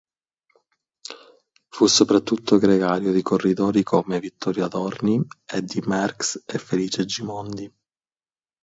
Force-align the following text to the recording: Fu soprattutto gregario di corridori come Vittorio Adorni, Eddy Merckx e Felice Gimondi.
Fu 1.69 1.85
soprattutto 1.85 2.57
gregario 2.57 3.11
di 3.11 3.21
corridori 3.21 3.83
come 3.83 4.19
Vittorio 4.19 4.65
Adorni, 4.65 5.23
Eddy 5.45 5.79
Merckx 5.85 6.41
e 6.47 6.57
Felice 6.57 7.05
Gimondi. 7.05 7.71